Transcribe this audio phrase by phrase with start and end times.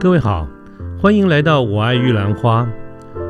[0.00, 0.48] 各位好，
[0.98, 2.62] 欢迎来到《我爱玉兰花》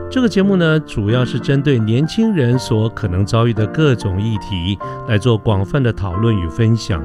[0.09, 4.79] 这个节目呢，主要是针对年轻人所可能遭遇的各种议题
[5.09, 7.05] 来做广泛的讨论与分享。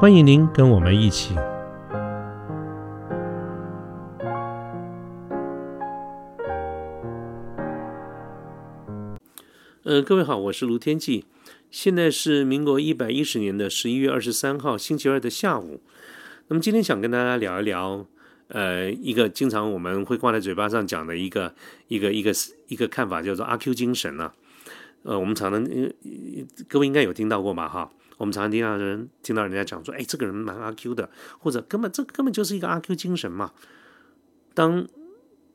[0.00, 1.34] 欢迎您跟我们一起。
[9.84, 11.26] 呃，各位好，我是卢天记，
[11.70, 15.82] 现在是民国一百一十年的十一月二十三号星期二的下午。
[16.48, 18.06] 那么今天想跟大家聊一聊。
[18.48, 21.52] 呃，一个经常我们会挂在嘴巴上讲的一个
[21.88, 22.32] 一个一个
[22.68, 24.32] 一个看法，叫做阿 Q 精神呢。
[25.02, 25.64] 呃，我们常常
[26.68, 27.68] 各位应该有听到过吧？
[27.68, 33.52] 哈，我们常常听到人听到人家讲说，哎，这个人蛮阿 Q 的，或者根本这根本就是一个阿 Q 精神嘛。
[34.54, 34.86] 当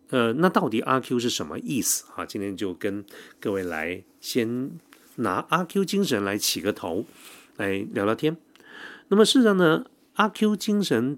[0.10, 2.26] 呃，那到底阿 Q 是什么意思哈？
[2.26, 3.06] 今天就跟
[3.40, 4.72] 各位来先
[5.16, 7.06] 拿阿 Q 精神来起个头，
[7.56, 8.36] 来聊聊天。
[9.08, 11.18] 那么事实上呢，阿 Q 精神。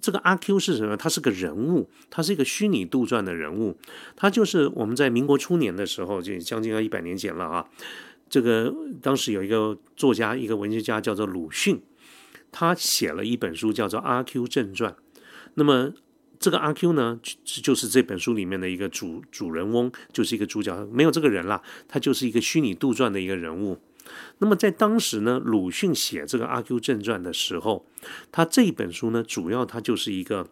[0.00, 0.96] 这个阿 Q 是什么？
[0.96, 3.76] 他是个人物，他是一个虚拟杜撰的人物。
[4.14, 7.68] 他就是我们在民国初年的时候，就将近要一百年前了啊。
[8.30, 11.80] 这个当时有一个作家，一个文学家叫做鲁迅，
[12.50, 14.92] 他写了一本书叫做《阿 Q 正传》。
[15.54, 15.92] 那么
[16.38, 23.78] 这个阿 Q 呢，就是这本书里面的一个主主人翁，就是一个主角，没有这个人了，他就是一个虚拟杜撰的一个人物。
[24.38, 27.86] 那么在当时呢，鲁迅写这个《阿 Q 正传》的时候，
[28.30, 30.48] 他这一本书呢，主要他就是一个，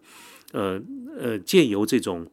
[0.51, 0.81] 呃
[1.17, 2.29] 呃，借由这种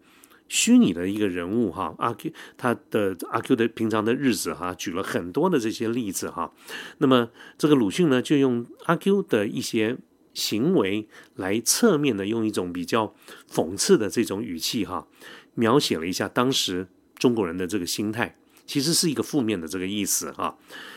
[0.48, 6.53] 虚拟的一个人物哈，阿 Q 他的阿 Q 的平常的日子哈，举了很多的这些例子哈。
[6.98, 9.97] 那么这个鲁迅呢，就用阿 Q 的一些
[10.34, 13.15] 行为来侧面的用一种比较
[13.50, 15.06] 讽刺的这种语气哈，
[15.55, 18.37] 描写了一下当时中国人的这个心态。
[18.73, 20.56] 其实是一个负面的这个意思哈，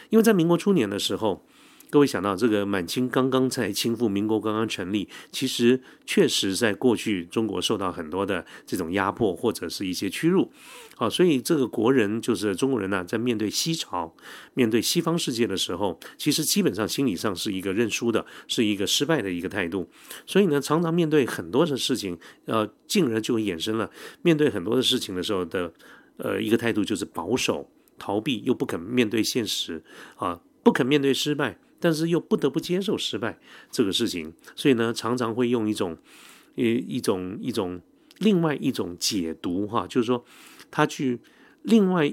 [0.10, 1.46] 因为在民国初年的时候，
[1.90, 10.50] 各位想到这个满清刚刚在倾覆，民国刚刚成立，其实确实在过去中国受到很多的这种压迫或者是一些屈辱，
[10.96, 14.16] 啊，所以这个国人就是中国人呢，在面对西朝、
[14.54, 19.90] 面对西方世界的时候，其实基本上心理上是一个认输的，是一个失败的一个态度，
[20.26, 25.74] 所以呢，常常面对很多的事情，呃，进而就衍生了面对很多的事情的时候的。
[26.18, 29.84] 呃，一个态度就是保守、逃避，又不肯面对现实
[30.16, 33.38] 啊，不肯面对失败，但是又不得不接受失败
[33.70, 35.98] 这个事情，所以呢，常常会用一种
[36.56, 37.82] 一一种一种
[38.20, 40.24] 另外一种解读哈，就是说
[40.72, 41.20] 他去
[41.64, 42.10] 另外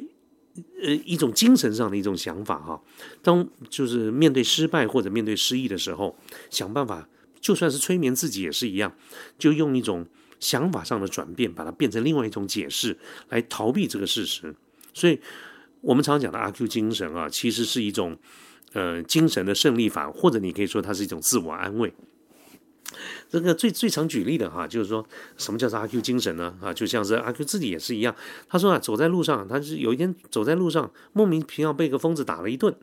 [0.83, 2.83] 呃一种精神上的一种想法哈，
[3.23, 6.19] 当就是面对失败或者面对失意的时候，
[6.51, 7.09] 想办法，
[7.41, 8.93] 就算是催眠自己也是一样，
[9.39, 10.07] 就用一种。
[10.43, 12.99] 想法上的转变，把它变成另外一种解释，
[13.29, 14.53] 来逃避这个事实。
[14.93, 15.21] 所以，
[15.81, 18.19] 我们常讲的阿 Q 精神啊，其实是一种
[18.73, 21.95] 呃精神的胜利法，或者你可以说它是一种自我安慰。
[23.31, 26.55] 这个最最常举例的哈，就是说什么叫做阿 Q 精神呢？
[26.61, 28.15] 啊，就像是阿 Q 自己也是一样。
[28.49, 32.75] 他说啊，走在路上，他是有一天走在路上，莫名其妙被一个疯子打了一顿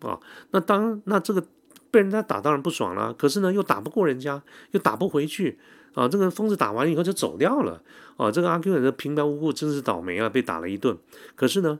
[0.00, 0.18] 啊。
[0.52, 1.44] 那当那这个
[1.90, 3.12] 被人家打，当然不爽了。
[3.12, 5.58] 可是呢，又打不过人家，又打不回去。
[5.94, 7.82] 啊，这个疯子打完以后就走掉了。
[8.16, 10.98] 啊，这个阿 Q 人的平白无故真是倒霉啊，被打了一顿。
[11.36, 11.78] 可是呢，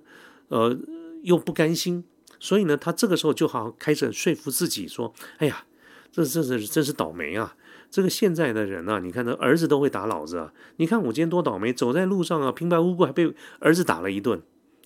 [0.48, 0.78] 呃，
[1.22, 2.04] 又不甘心，
[2.38, 5.64] 所以呢，他这个时候就好开始说服自己说：“哎呀，
[6.12, 7.56] 这这是真是倒霉啊！
[7.90, 10.52] 这个现在的人啊，你看，这儿子都会打老子啊！
[10.76, 14.40] 你看我今天多倒霉，走在路上啊，平白无故还被儿子打了一顿。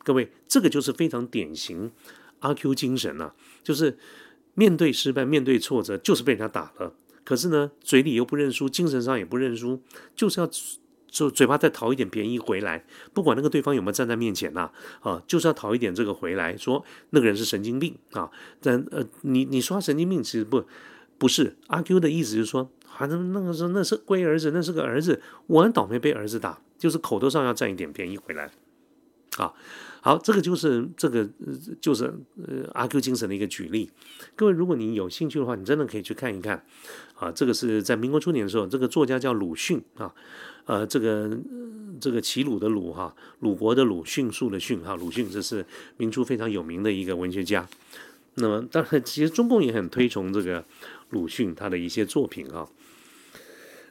[0.05, 1.93] 各位，这个就是非常典型
[2.39, 3.99] 阿 Q 精神啊，就是
[4.55, 6.95] 面对失败、面对挫折，就是被人家打了。”
[7.25, 9.81] 可是呢，嘴里又不认输，精神上也不认输，
[10.15, 10.49] 就是要
[11.07, 18.31] 就嘴巴再讨一点便宜回来，不管那个对方有没有站在面前呐，啊，就是要讨一点这个回来，说那个人是神经病啊。
[18.61, 20.65] 但呃，你你说神经病，其实不
[21.19, 28.51] 不是阿 Q 的意思，就是说，反正那个时候那是龟儿子，那是个儿子，我很倒霉被儿子打，就是口头上要占一点便宜回来，
[29.37, 29.53] 啊。
[30.05, 31.29] 好，这个就是这个
[31.81, 33.89] 就是呃阿 Q 精神的一个举例。
[34.35, 36.65] 各位，如果你有兴趣的话，你真的可以去看一看。
[37.15, 40.13] 啊，这个是在民国初年的时候，这个作家叫鲁迅啊，
[40.65, 41.39] 呃，这个
[42.01, 45.65] 这个齐鲁的鲁哈，鲁国的鲁，迅速的迅哈，鲁迅这是
[45.99, 47.65] 明初非常有名的一个文学家。
[48.35, 50.65] 那么，当然，其实中共也很推崇这个
[51.11, 52.69] 鲁迅他的一些作品啊。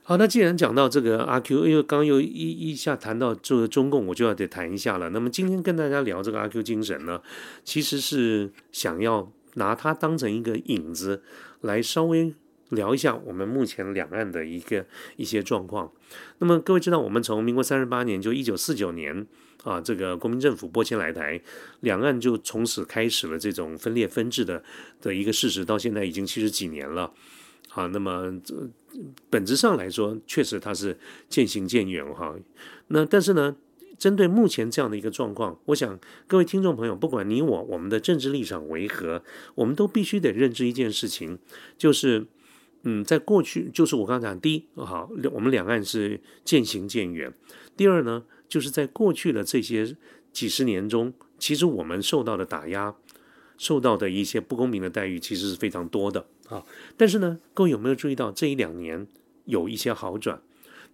[0.03, 5.09] 好，那既然讲到这个阿 Q，因为刚又一一下谈到这个中共，我就要得谈一下了。
[5.11, 7.21] 那么今天跟大家聊这个阿 Q 精神呢，
[7.63, 11.21] 其实是想要拿它当成一个引子，
[11.61, 12.33] 来稍微
[12.69, 14.85] 聊一下我们目前两岸的一个
[15.17, 15.91] 一些状况。
[16.39, 19.27] 那么各位知道，我们从民国三十八年，就一九四九年
[19.63, 21.39] 啊，这个国民政府拨迁来台，
[21.81, 24.63] 两岸就从此开始了这种分裂分治的
[24.99, 27.13] 的一个事实，到现在已经七十几年了。
[27.73, 28.53] 啊，那么这
[29.29, 30.97] 本质上来说，确实它是
[31.29, 32.35] 渐行渐远哈。
[32.87, 33.55] 那但是呢，
[33.97, 35.97] 针对目前这样的一个状况，我想
[36.27, 39.23] 各位听众朋友，不管你我我们的政治立场为何，
[39.55, 41.39] 我们都必须得认知一件事情，
[41.77, 42.25] 就是
[42.83, 47.31] 嗯，在过去，就是我刚讲，第一，好，我们两岸是渐行渐远；
[47.77, 49.95] 第二呢，就是在过去的这些
[50.33, 52.95] 几十年中，其实我们受到的打压。
[53.61, 56.65] 受到的一些不公平的待遇其实是非常多的啊，
[56.97, 59.05] 但是呢，各位有没有注意到这一两年
[59.45, 60.41] 有一些好转？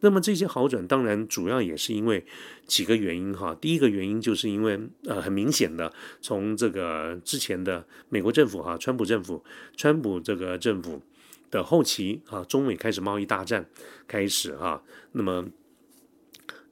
[0.02, 2.26] 那么这些好转当然主要也是因为
[2.66, 3.56] 几个原因哈。
[3.56, 9.42] 第一个原因就是因为呃很明显的，从这个之前的美国政府哈，川普政府，
[9.78, 11.02] 川普这个政府
[11.50, 13.66] 的后期啊，中美开始贸易大战
[14.06, 15.46] 开始哈，那么。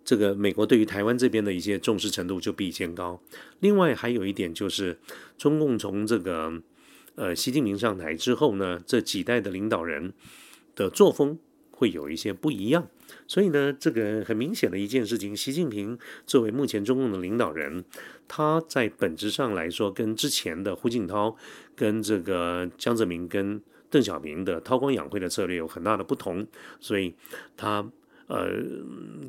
[0.06, 3.20] 这个美国对于台湾这边的一些重视程度就比以前高。
[3.60, 5.00] 另外还有一点就是，
[5.36, 6.62] 中共从这个
[7.16, 10.14] 呃习近平上台之后呢，这几代的领导人
[10.76, 11.40] 的作风
[11.72, 12.88] 会有一些不一样。
[13.28, 15.98] 所以呢，这个很明显的一件事情，习近平
[16.28, 17.84] 作为目前中共的领导人，
[18.28, 21.36] 他在本质上来说，跟之前的胡锦涛、
[21.76, 23.60] 跟这个江泽民、跟
[23.90, 26.46] 邓小平的韬光养晦的策略有很大的不同。
[26.80, 27.16] 所以
[27.58, 27.90] 他。
[28.28, 28.50] 呃，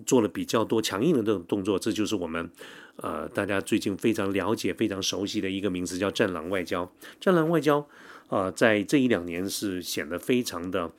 [0.06, 2.50] 做了比较多强硬的这种动作，这就是我们
[2.96, 6.90] 呃大家最近非常了解、非常熟悉的一个名词，叫“战狼外交”。
[7.20, 7.86] 战狼外交
[8.28, 10.90] 啊，在这一两年是显得非常的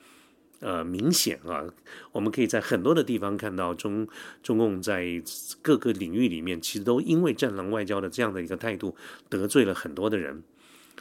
[0.60, 1.64] 呃明显啊。
[2.12, 4.06] 我们可以在很多的地方看到中
[4.44, 5.20] 中共在
[5.60, 8.94] 各个领域里面，其实都因为“战狼外交”的这样的一个态度，
[9.28, 10.44] 得罪了很多的人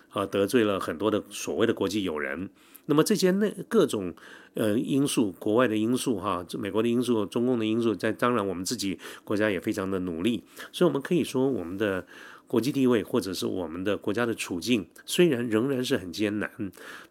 [0.10, 2.50] 啊，得罪了很多的所谓的国际友人。
[2.88, 4.14] 那么这些那各种
[4.56, 12.08] 呃因素，国外的因素哈，美国的因素，中共的因素，在当然我们自己国家也非常的努力，所以我们可以说我们的
[12.48, 16.50] 国际地位或者是我们的国家的处境，虽然仍然是很艰难，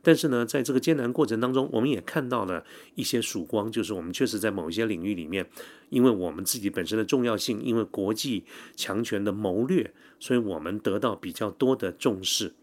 [0.02, 2.64] 但是呢，在这个艰难过程当中，我们也看到了
[2.94, 5.46] 一些曙光，就是我们确实在某一些领域里面，
[5.90, 8.44] 因为我们自己本身的重要性，因为国际
[8.74, 12.54] 强权的谋略，所以我们得到比较多的重视。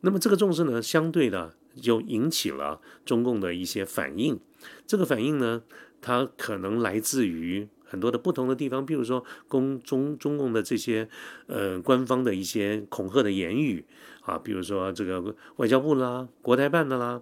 [0.00, 1.54] 那么这个重视呢，相对的。
[1.80, 4.40] 就引起了中共的一些反应，
[4.86, 5.62] 这个反应呢，
[6.00, 11.08] 它可能来自于很多的不同的地方，比如说公中中共的这些
[11.46, 13.84] 呃官方的一些恐吓的言语
[14.22, 17.20] 啊，比如说这个外交部啦、国台办的啦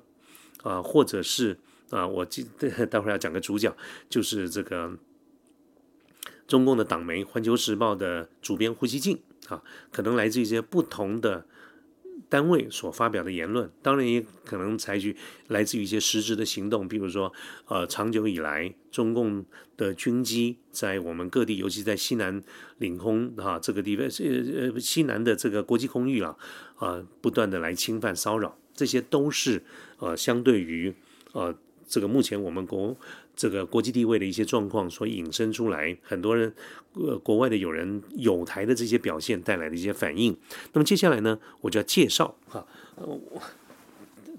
[0.62, 1.58] 啊，或者是
[1.90, 2.46] 啊，我记
[2.90, 3.76] 待会儿要讲个主角，
[4.08, 4.96] 就是这个
[6.46, 9.62] 中共的党媒《环球时报》的主编胡锡进啊，
[9.92, 11.46] 可能来自一些不同的。
[12.28, 15.16] 单位所发表的言论，当然也可能采取
[15.48, 17.32] 来自于一些实质的行动，比如说，
[17.66, 19.44] 呃，长久以来，中共
[19.76, 22.42] 的军机在我们各地，尤其在西南
[22.78, 26.36] 领空啊这个地方，呃呃西南的这个国际空域啊，
[26.76, 29.62] 啊，不断的来侵犯骚扰，这些都是
[29.98, 30.94] 呃相对于
[31.32, 32.96] 呃这个目前我们国。
[33.38, 36.52] 这个国际地位的一些状况所引申出来，很多人
[36.94, 40.36] 呃国外的友人有台的这些表现带来的一些反应。
[40.72, 43.40] 那么接下来呢，我就要介绍哈，我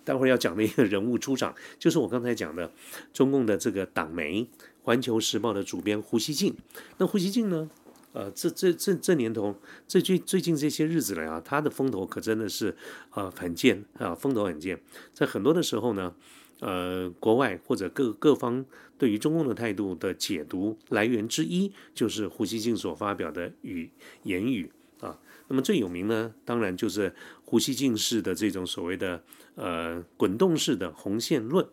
[0.04, 2.70] 待会儿要讲的一个人物出场，就是我刚才讲的
[3.14, 4.42] 中共的这个党媒
[4.84, 6.54] 《环球时报》的主编胡锡进。
[6.98, 7.70] 那胡锡进呢，
[8.12, 9.56] 呃，这这这这年头，
[9.88, 12.76] 这最最近这些日子来啊，他的风头可真的是
[13.12, 14.82] 啊很健啊，风头很健，
[15.14, 16.14] 在很多的时候呢。
[16.60, 18.66] 呃，国外或者各各方
[18.98, 23.90] 对于中共的态度的解读来源之一，就是胡锡进所发表的语
[24.24, 25.18] 言语啊。
[25.48, 27.14] 那么最有名呢，当然就是
[27.46, 29.24] 胡锡进式的这种所谓的
[29.56, 31.66] 呃滚动式的红线论。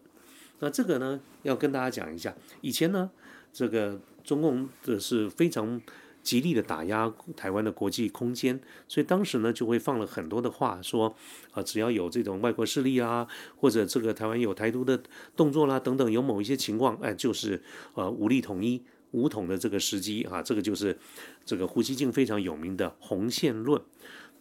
[0.60, 3.10] 那这个呢，要跟大家讲一下，以前呢，
[3.52, 5.80] 这个中共的是非常。
[6.26, 11.14] 极力的打压台湾的国际空间，所以当时呢就会放了很多的话，说
[11.52, 15.00] 啊，只要有这种外国势力啊，或者这个台湾有台独的
[15.36, 17.62] 动作啦等等，有某一些情况，哎，就是
[17.94, 20.98] 呃武力统一、武统的这个时机啊，这个就是
[21.44, 23.80] 这个胡锡进非常有名的红线论。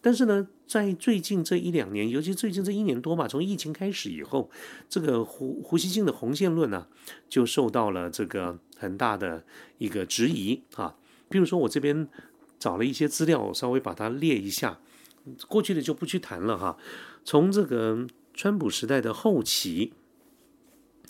[0.02, 4.50] 但是呢，在最近这一两年，尤其最近这一年多吧，从疫情开始以后，
[4.90, 6.88] 这个胡胡锡进的红线论呢，
[7.30, 9.44] 就受到了这个很大的
[9.78, 10.96] 一个质疑啊。
[11.36, 12.08] 比如说，我这边
[12.58, 14.80] 找了一些资料，稍微把它列一下。
[15.50, 16.78] 过去的就不去谈了哈。
[17.26, 19.92] 从这个川普时代的后期，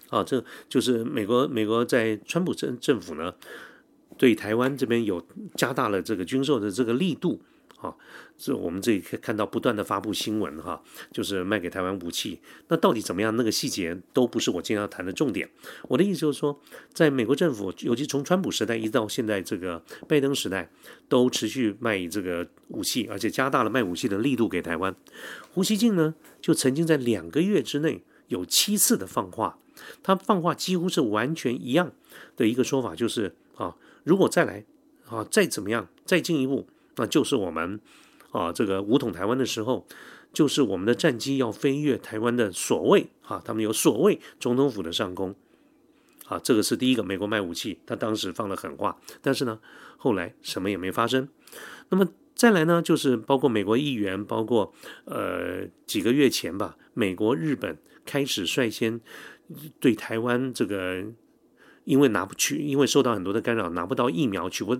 [0.09, 3.35] 啊，这就是美国美国在川普政政府呢，
[4.17, 7.39] 对台湾这边有加大了这个军售的这个力度。
[7.85, 7.95] 啊，
[8.37, 12.39] 这我们这里可以看到不断的发布新闻哈，就是卖给台湾武器。
[12.67, 13.35] 那到底怎么样？
[13.35, 15.49] 那个细节都不是我今天要谈的重点。
[15.83, 16.59] 我的意思就是说，
[16.93, 20.69] 在美国政府，尤其从川普时代一直到现在这个拜登时代，
[21.07, 24.95] 都持续卖这个武器，而且加大了卖武器的力度给台湾。
[25.53, 29.59] 胡锡进呢，就曾经在两个月之内有七次的放话，
[30.01, 31.91] 他放话几乎是完全一样
[32.35, 34.65] 的一个说法，就是啊，如果再来
[35.07, 37.79] 啊，再怎么样，再进一步，那就是我们
[38.31, 39.85] 啊这个武统台湾的时候，
[40.33, 45.35] 就是我们的战机要飞越台湾的所谓啊，他们有所谓总统府的上空。
[46.27, 49.59] 啊，这个是第一个，美国卖武器，他当时放了狠话，但是呢，
[49.95, 51.29] 后来什么也没发生。
[51.89, 54.73] 那么再来呢，就是包括美国议员，包括
[55.03, 58.99] 呃几个月前吧，美国、日本开始率先
[59.79, 61.05] 对台湾这个，
[61.85, 64.75] 因为拿不去，因为受到很多的干扰，拿不到疫苗，取不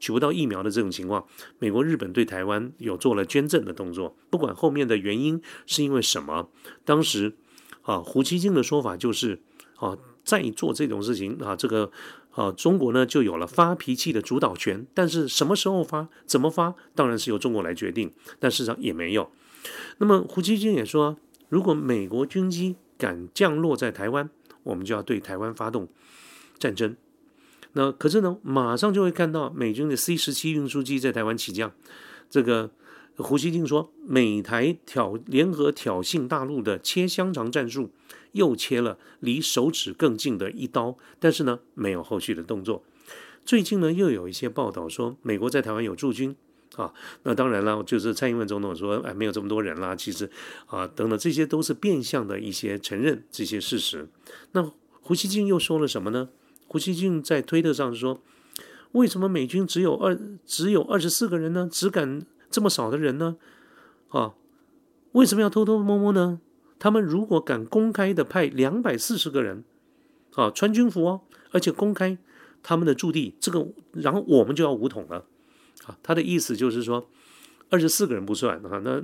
[0.00, 1.26] 取不到疫苗的这种情况，
[1.58, 4.16] 美国、日本对台湾有做了捐赠的动作。
[4.30, 6.48] 不管后面的原因是因为什么，
[6.84, 7.34] 当时
[7.82, 9.42] 啊，胡锡进的说法就是
[9.76, 9.98] 啊。
[10.26, 11.88] 再做这种事情啊，这个
[12.32, 14.84] 啊，中国呢就有了发脾气的主导权。
[14.92, 18.12] 但是什么时候发、怎么发，当然是由中国来决定。
[18.40, 19.30] 但事实上也没有。
[19.98, 21.16] 那么胡锡进也说，
[21.48, 24.28] 如果美国军机敢降落在台湾，
[24.64, 25.86] 我们就要对台湾发动
[26.58, 26.96] 战争。
[27.72, 31.72] 那可是呢，马上就会看到美军的 C 十七运输机在台湾起降。
[32.30, 32.70] 这个
[33.16, 37.90] 胡锡进说，美台挑联合挑衅大陆的切香肠战术。
[38.32, 42.84] 又切了离手指更近的一刀，但是呢，没有后续的动作。
[43.46, 46.36] 最近呢，又有一些报道说，美国在台湾有驻军
[46.74, 46.92] 啊。
[47.22, 49.96] 那当然了，就是蔡英文总统说，哎，没有这么多人啦。
[49.96, 50.30] 其实
[50.66, 54.06] 啊，等等，这些都是变相的一些承认这些事实。
[54.52, 54.70] 那
[55.00, 56.28] 胡锡进又说了什么呢？
[56.66, 58.20] 胡锡进在推特上说，
[58.92, 61.68] 为什么美军只有二只有二十四个人呢？
[61.70, 63.36] 只敢这么少的人呢？
[64.08, 64.34] 啊，
[65.12, 66.40] 为什么要偷偷摸摸呢？
[66.78, 69.64] 他们如果敢公开的派两百四十个人，
[70.34, 72.18] 啊，穿军服哦，而且公开
[72.62, 75.24] 他们的驻地，这个，然后我们就要武统了，
[75.86, 77.08] 啊，他的意思就是说，
[77.70, 79.02] 二十四个人不算啊，那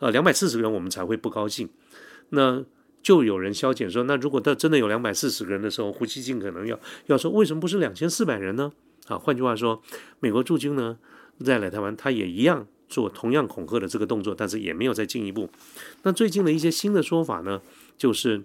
[0.00, 1.68] 呃两百四十个人我们才会不高兴，
[2.30, 2.64] 那
[3.04, 8.72] 就有人消减说，那如果他真的有两百四十个人的时候，胡锡进可能要要说，为什么不是两千四百人呢？
[9.06, 9.80] 啊，换句话说，
[10.18, 10.98] 美国驻军呢
[11.38, 12.66] 在来台湾，他也一样。
[12.86, 15.48] 做同样恐吓的这个动作，但是也没有再进一步。
[16.02, 17.60] 那最近的一些新的说法呢，
[17.96, 18.44] 就是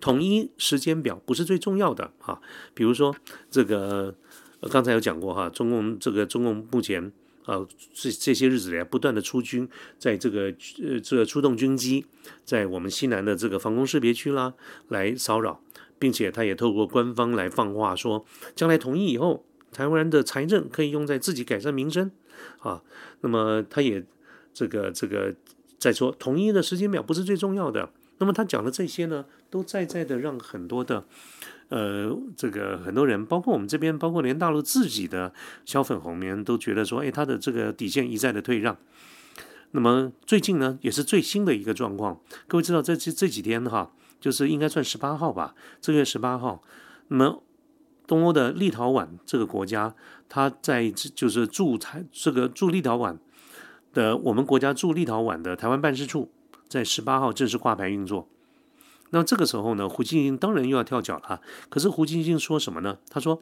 [0.00, 2.40] 统一时间表不是最重要的啊。
[2.74, 3.14] 比如说
[3.48, 4.16] 这个
[4.70, 7.12] 刚才有讲过哈，中共这个中共目前
[7.44, 9.68] 啊这这些日子来不断的出军，
[9.98, 12.06] 在这个呃这个出动军机
[12.44, 14.54] 在我们西南的这个防空识别区啦
[14.88, 15.60] 来骚扰，
[15.98, 22.10] 并且他也透过官方来放话说，将来统一以后，台湾人的财政可以用在自己改善民生。
[22.60, 22.82] 啊，
[23.20, 24.04] 那么他也
[24.54, 25.34] 这个这个
[25.78, 27.90] 在说统一的时间表不是最重要的。
[28.18, 31.04] 那么他讲的这些呢，都在在的让很多的
[31.72, 35.32] 呃这个很多人，包括我们这边，包括连大陆自己的
[35.64, 38.76] 小粉红们都觉得说，哎，他的这个底线一再的退让。
[39.70, 42.20] 那么最近呢，也是最新的一个状况。
[42.46, 46.62] 各位知道，这这这几天哈，就是应该算十八号吧，这个月十八号，
[47.08, 47.42] 那么。
[48.04, 49.94] 东欧的立陶宛这个国家，
[50.28, 53.16] 他在就是驻台这个驻立陶宛
[53.94, 56.30] 的我们国家驻立陶宛的台湾办事处，
[56.68, 58.28] 在十八号正式挂牌运作。
[59.14, 61.40] 那这个时候呢，胡锦英当然又要跳脚了。
[61.68, 62.98] 可是胡锦英说什么呢？
[63.08, 63.40] 他说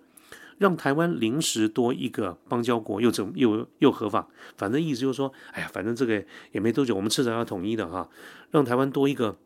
[0.59, 4.27] 让台湾临时多一个邦交国又怎又又何妨？
[4.59, 6.23] 反正意思就是说，哎呀，反正这个
[6.53, 8.09] 也没多久，我们迟早要统一的哈。
[8.51, 9.37] 让台湾多一个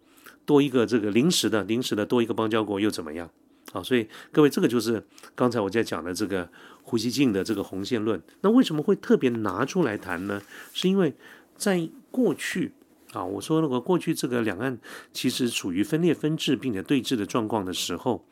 [0.45, 3.31] 多一个这个临时的临时的多一个邦交国又怎么样？
[3.73, 5.05] 啊，所以各位，这个就是
[5.35, 6.49] 刚才我在讲的这个
[6.83, 8.23] 胡锡进的这个红线论。
[8.41, 10.41] 那为什么会特别拿出来谈呢？
[10.73, 11.15] 是因为
[11.57, 12.73] 在过去
[13.15, 14.79] 啊，我说那个过去这个两岸
[15.13, 18.27] 其实处于分裂分治并且对峙的状况的时候，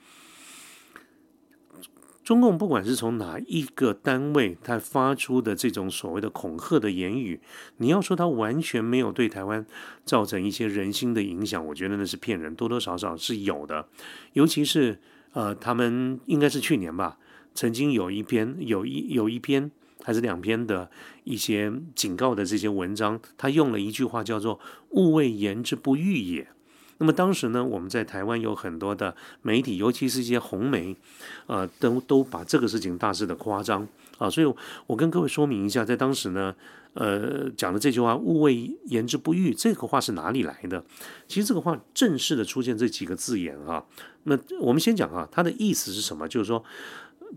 [2.23, 7.41] 中共不管是从哪一个单位，他发出的这种所谓的恐吓的言语，
[7.79, 9.67] 你要说他完全没有对台湾
[10.05, 13.89] 造成一些人心的影响，我觉得那是骗人，多多少少是有的，
[14.35, 15.01] 尤其是。
[15.35, 17.17] 呃，他们应该是去年吧，
[17.55, 19.71] 曾经有一篇有一有一篇
[20.03, 20.91] 还是两篇的
[21.25, 24.59] 一些警告的这些文章，他用了一句话叫做
[24.91, 26.49] “勿谓言之不预也”。
[26.99, 30.95] 那么当时呢，我们在台湾有很多的媒体，尤其是一些红媒，
[31.47, 34.31] 呃，都都把这个事情大肆的夸张啊。
[34.31, 34.55] 所以
[34.87, 36.55] 我跟各位说明一下，在当时呢，
[36.95, 40.85] 呃，讲的这句话“勿谓言之不预”这个话是哪里来的？
[41.27, 43.85] 其实这个话正式的出现这几个字眼啊。
[44.25, 46.29] 那我们先讲啊，他的意思是什么？
[46.29, 46.63] 就是说，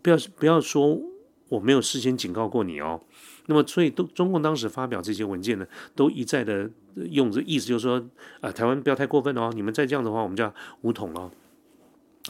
[0.04, 1.00] 不要不要说
[1.50, 3.02] 我没有事先警告过你哦。
[3.48, 6.70] 那么，所以都中共当时发表这些文件呢，都一再的
[7.12, 8.04] 用这意思，就是说，
[8.42, 11.32] 啊，台湾不要太过分哦，你们再这样的话，我们就要武统了。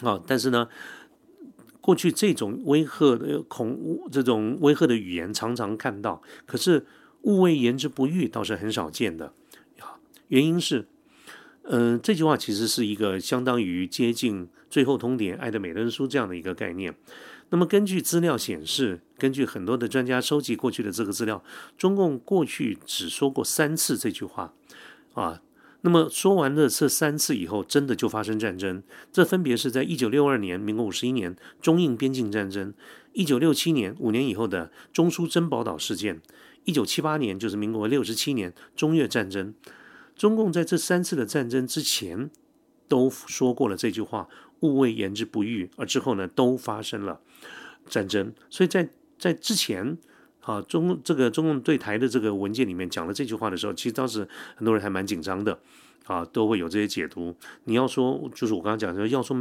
[0.02, 0.68] 啊，但是呢，
[1.80, 6.86] 过去这种威吓的恐这种威吓的语言常常看到，可是
[7.22, 9.34] 勿谓言之不预倒是很少见的。
[10.28, 10.88] 原因是。
[11.68, 16.94] 嗯，这句话其实是一个相当于接近《最后通牒》《爱的美人书》这样的一个概念。
[17.50, 21.44] 那么根据资料显示，根据很多的专家收集过去的这个资料，
[21.78, 24.54] 中共过去只说过三次这句话，
[25.14, 25.42] 啊，
[25.82, 28.82] 那么说完了这三次以后，真的就发生战争。
[29.12, 32.74] 这分别是在一九六二年（民国五十一年）中印边境战争，
[33.14, 36.22] 一九六七年五年以后的中苏珍宝岛事件，
[36.64, 39.54] 一九七八年就是民国六十七年中越战争。
[40.16, 42.32] 中共在这三次的战争之前
[42.88, 44.28] 都说过了这句话。
[44.62, 47.20] 勿谓言之不预，而之后呢，都发生了
[47.88, 48.34] 战争。
[48.50, 49.98] 所以在在之前，
[50.42, 55.60] 啊，中这个中共对台的这个文件里面讲了这句话的时候，其实当时很多人还蛮紧张的，
[56.06, 57.36] 啊，都会有这些解读。
[57.66, 59.36] 你要说，就是我刚刚讲的，要说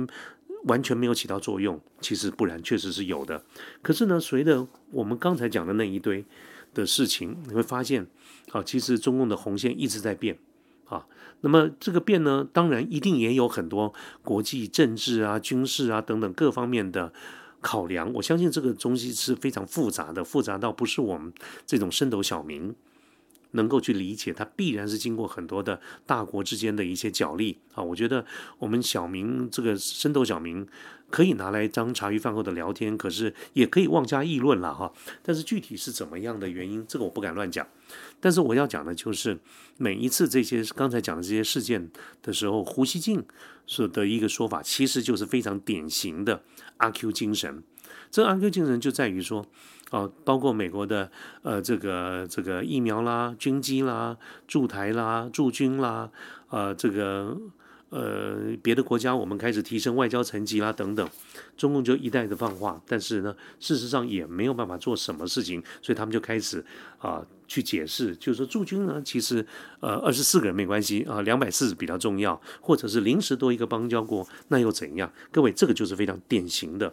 [0.64, 3.42] 完全没有起到作用，其实不然，确实是有的。
[3.82, 6.24] 可是呢，随着我们刚才讲的那一堆
[6.72, 8.06] 的事情，你会发现，
[8.50, 10.38] 啊，其实中共的红线一直在变。
[10.86, 11.06] 啊，
[11.40, 17.12] 那么这个变呢，当然一定也有很多国际政治啊、军事啊等等各方面的
[17.60, 18.12] 考量。
[18.14, 21.32] 我相信这个东西是非常复杂的，复杂到不是我们
[21.66, 22.74] 这种深斗小民
[23.52, 24.32] 能够去理解。
[24.32, 27.82] 它必然是经过很多的大国之间的一些角力啊。
[27.82, 28.24] 我觉得
[28.58, 30.66] 我们小民这个深斗小民。
[31.14, 34.92] 可以拿来当茶余饭后的聊天，可是也可以妄加议论了哈。
[35.22, 37.64] 但是具体是怎么样的原因，这个我不敢乱讲。
[38.18, 39.38] 但是我要讲的就是，
[39.76, 41.88] 每一次这些刚才讲的这些事件
[42.20, 43.22] 的时候，胡锡进
[43.64, 46.42] 说的一个说法，其实就是非常典型的
[46.78, 47.62] 阿 Q 精神。
[48.10, 49.46] 这阿 Q 精神就在于说，
[49.90, 54.16] 啊，包括美国的呃这个这个疫苗啦、军机啦、
[54.48, 56.10] 驻台啦、驻军啦，
[56.48, 57.38] 呃这个。
[57.94, 61.08] 呃，别的国家我们开始提升外交层级啦，等等，
[61.56, 66.64] 中共就一代的放话，但是呢，事实上也没有办法做什么事情，所以他们就开始
[66.98, 69.46] 啊去解释，就是说驻军呢，其实
[69.78, 75.12] 呃二十四个人没关系啊，两百四十比较重要，或者是临时多一个邦交国，那又怎样？
[75.30, 76.92] 各位，这个就是非常典型的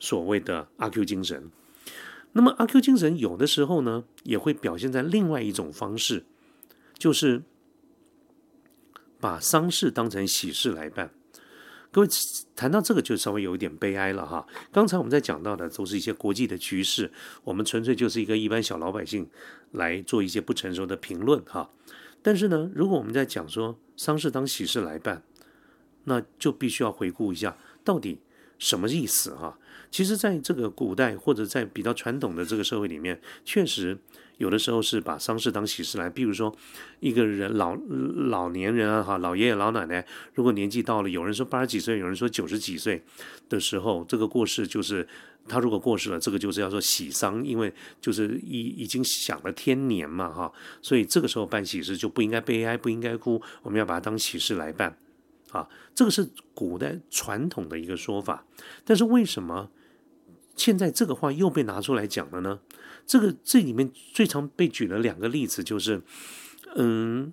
[0.00, 1.48] 所谓的阿 Q 精神。
[2.32, 6.24] 那么阿 Q 精神有的时候呢，也会表现在另外一种方式，
[6.98, 7.42] 就是。
[9.24, 11.10] 把丧事当成喜事来办，
[11.90, 12.08] 各位
[12.54, 14.46] 谈到这个就稍微有一点悲哀了哈。
[14.70, 17.10] 刚才我们在讲到的都是一些国际的局势，
[17.42, 19.26] 我们纯粹就是一个一般小老百姓
[19.70, 21.70] 来做一些不成熟的评论哈。
[22.20, 25.22] 但是呢，如果我们在讲说丧事当喜事来办，
[26.04, 28.20] 那就必须要回顾一下到底
[28.58, 29.58] 什么意思哈。
[29.94, 33.96] 其实，在这个古代或者在比较传统的这个社会里面，确实。
[34.38, 36.52] 有的时候是把丧事当喜事来，比如说
[36.98, 40.04] 一个人老老年人啊，哈，老爷爷老奶奶，
[40.34, 43.00] 如果年纪到了，有人说八十几岁，有人说九十几岁
[43.48, 45.06] 的时候，这个过世就是
[45.46, 50.52] 他如果过世了，这个就是要做喜丧，因为就是已已经享了天年嘛，哈，
[50.82, 54.98] 所以这个时候办喜事就不应该悲哀，不应该哭，我们要把它当喜事来办，
[55.52, 58.44] 啊，这个是古代传统的一个说法，
[58.84, 59.70] 但是为什么
[60.56, 62.60] 现在这个话又被拿出来讲了呢？
[63.06, 66.00] 这个这里面最常被举的两个例子就是，
[66.76, 67.32] 嗯，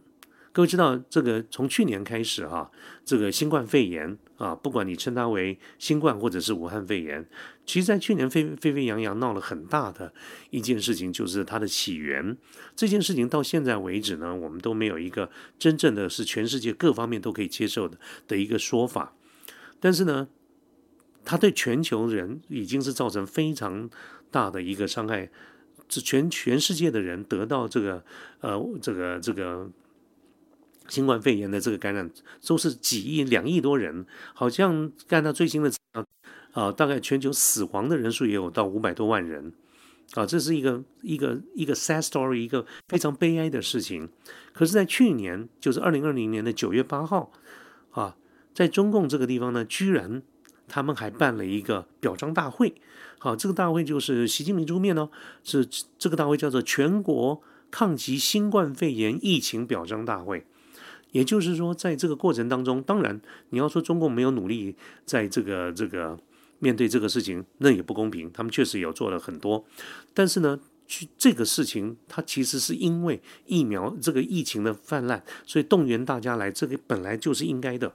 [0.51, 2.69] 各位知道这个从去年开始哈，
[3.05, 7.25] 这个新冠肺炎啊，不管你称它为新冠或者是武汉肺炎，
[7.65, 10.13] 其实在去年沸沸沸扬扬闹了很大的
[10.49, 12.35] 一件事情，就是它的起源。
[12.75, 19.13] 这件事情到现在为止呢，我们都没有一个真正的是全世界各方面都可以接受的的一个说法。
[19.79, 20.27] 但是呢，
[21.23, 23.89] 它对全球人已经是造成非常
[24.29, 25.29] 大的一个伤害。
[25.87, 28.03] 这全全世界的人得到这个
[28.39, 29.69] 呃这个这个
[30.87, 32.09] 新冠肺炎的这个感染，
[32.47, 35.69] 都是几亿两亿多人，好像看到最新的
[36.53, 39.53] 啊，大概全球死亡的人数也有到五百多万人
[40.13, 44.09] 啊，这是一个一个一个 sad story，一个非常悲哀的事情。
[44.53, 47.31] 可是，在去年，就是二零二零年的九月八号
[47.91, 48.15] 啊，
[48.53, 50.21] 在中共这个地方呢，居然
[50.71, 52.73] 他们还办了一个表彰大会。
[53.19, 55.09] 好，这个大会就是习近平出面呢，
[55.43, 55.67] 是
[55.99, 60.45] 这个大会叫做全国抗击新冠肺炎疫情表彰大会。
[61.11, 64.73] 也就是说，在这个过程当中，当然你要说中共没有努力
[65.05, 66.17] 在这个这个
[66.59, 68.31] 面对这个事情，那也不公平。
[68.31, 69.65] 他们确实有做了很多，
[70.13, 70.57] 但是呢，
[70.87, 77.93] 去这个事情，它其实是因为疫苗这个疫情的泛滥，所以动员大家来，这个本来就是应该的。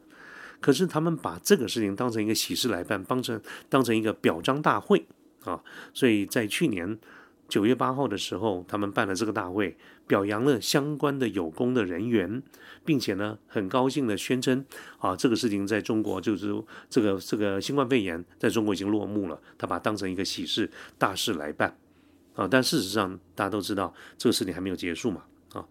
[0.61, 5.07] 可是他们把这个事情当成一个喜事来办，当成当成一个表彰大会。
[5.45, 5.63] 啊，
[5.95, 6.99] 所以在去年
[7.49, 12.43] 九月八号的时候，他们办了这个大会，表扬了相关的有功的人员，
[12.85, 14.65] 并且呢，很高兴的宣称，
[14.99, 16.53] 啊，这个事情在中国就是
[16.91, 21.79] 这个这个新冠肺炎在中国已经落幕了，他把它当成一个喜事大事来办，
[22.35, 25.65] 啊，但事实上大家都知道，这个事情还没有结束嘛，啊，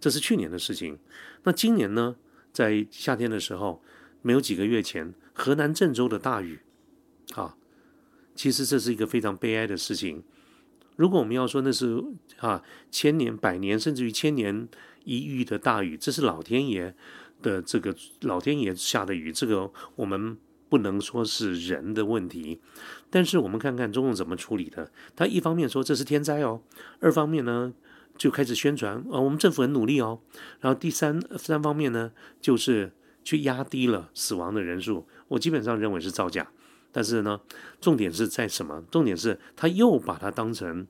[0.00, 0.98] 这是去年的事情，
[1.44, 2.16] 那今年呢，
[2.52, 3.80] 在夏天的时候，
[4.22, 6.60] 没有几个月前，河南郑州的大雨，
[7.34, 7.56] 啊，
[8.34, 10.22] 其实这是一个非常悲哀的事情。
[10.96, 12.02] 如果我们要说那是
[12.38, 14.68] 啊千年、百年，甚至于千年
[15.04, 16.94] 一遇的大雨，这是老天爷
[17.40, 20.36] 的这个老天爷下的雨，这个我们
[20.68, 22.60] 不能说是人的问题。
[23.08, 26.62] 但是我们看看中共怎么处理的，他一方面说这是天灾哦，
[27.00, 27.72] 二方面呢。
[28.18, 30.20] 就开始宣传啊，我们政府很努力哦。
[30.60, 32.92] 然后第三三方面呢，就是
[33.24, 35.06] 去压低了死亡的人数。
[35.28, 36.50] 我基本上认为是造假，
[36.92, 37.40] 但是呢，
[37.80, 38.82] 重点是在什么？
[38.90, 40.86] 重点是他又把它当成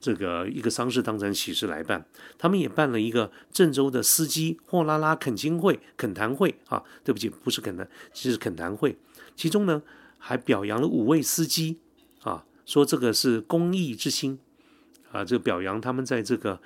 [0.00, 2.06] 这个一个丧事，当成喜事来办。
[2.38, 6.82] 他们也办了一个郑州的司机货拉拉恳亲会、恳谈会啊。
[7.02, 8.96] 对不起，不是恳谈，其实恳谈会。
[9.36, 9.82] 其中呢，
[10.18, 11.78] 还表扬了五位司机
[12.22, 14.38] 啊，说这个是公益之心。
[15.12, 16.60] 啊，这个表扬他们在这个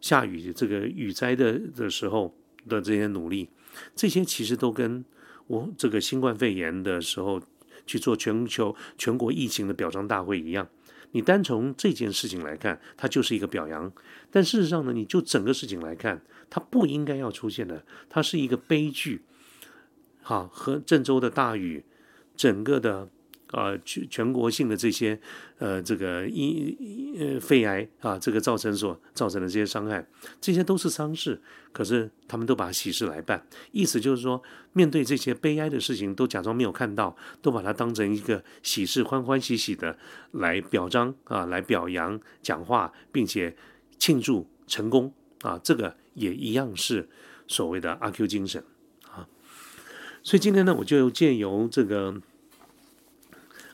[0.00, 2.32] 下雨、这个雨灾的的时候
[2.68, 3.48] 的这些努力，
[3.94, 5.04] 这些其实都跟
[5.46, 7.40] 我这个新冠肺炎的时候
[7.86, 10.68] 去做全球全国疫情的表彰大会一样。
[11.12, 13.90] 你单从这件事情来看，它就是一个表扬；
[14.30, 19.22] 但事实上呢，你就整个事情来看，它不应该要出现的，它是一个悲剧。
[20.20, 21.84] 好，和郑州的大雨，
[22.36, 23.08] 整个的。
[23.52, 25.18] 啊，全全国性的这些，
[25.58, 30.06] 呃，这个医呃肺癌啊，这个造成所造成的这些伤害，
[30.40, 31.40] 这些都是丧事，
[31.72, 34.42] 可是他们都把喜事来办，意思就是说，
[34.74, 39.96] 面对这些悲哀的事情，都假装没有看到，都把它当成一个喜事，欢欢喜喜的
[40.32, 43.56] 来表彰啊，来表扬讲话，并且
[43.98, 47.08] 庆祝成功啊，这个也一样是
[47.46, 48.62] 所谓的阿 Q 精神
[49.10, 49.26] 啊。
[50.22, 52.20] 所以今天呢，我就借由这个。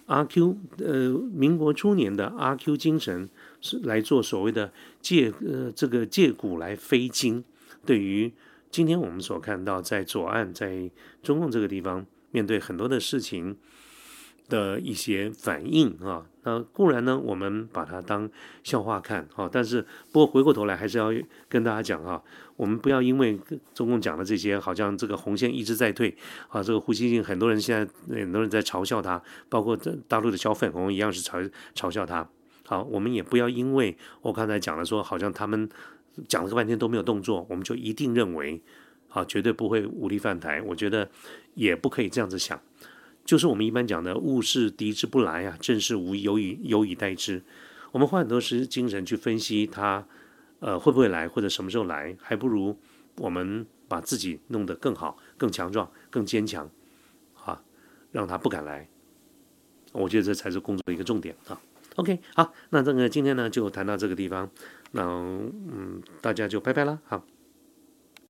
[0.07, 3.29] 阿 Q，呃，民国初年的阿 Q 精神
[3.61, 7.43] 是来做所谓的借，呃，这个借古来非今。
[7.87, 8.33] 对于
[8.71, 10.91] 今天我们所看到在左岸，在
[11.23, 13.57] 中共这个地方，面对很多的事情。
[14.49, 18.29] 的一些反应啊，那固然呢，我们把它当
[18.63, 19.81] 笑话看啊，但是
[20.13, 21.13] 不过回过头来还是要
[21.49, 22.23] 跟大家讲啊，
[22.57, 23.41] 我们不要因为
[23.73, 26.15] 中共讲的这些，好像这个红线一直在退
[26.49, 29.75] 啊，这个呼吸性很多人现在很多人在嘲笑他，包括
[30.07, 32.29] 大陆的小粉红一样是嘲嘲笑他。
[32.67, 35.69] 好，我们也不要因为我刚才讲了说，好像他们
[36.29, 38.63] 讲了个半天都没有动作，我们就一定认为
[39.09, 40.61] 啊，绝对不会武力犯台。
[40.63, 41.11] 我觉得
[41.55, 42.61] 也不可以这样子想。
[43.25, 47.43] 就是我们一般讲的“物是敌之不来啊，正是无有以有以待之”。
[47.93, 50.07] 我们花很多时精神去分析它，
[50.61, 52.77] 呃，会不会来或者什么时候来，还不如
[53.17, 56.69] 我们把自己弄得更好、更强壮、更坚强，
[57.35, 57.63] 啊，
[58.13, 58.89] 让他不敢来。
[59.93, 61.61] 我觉得这才是工作的一个重点啊。
[61.97, 64.51] OK，好，那这个今天呢就谈到这个地方，
[64.91, 67.25] 那嗯，大家就拜拜了，好。